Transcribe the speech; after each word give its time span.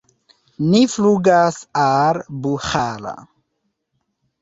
Ni 0.69 0.81
flugas 0.93 1.61
al 1.83 2.23
Buĥara. 2.47 3.17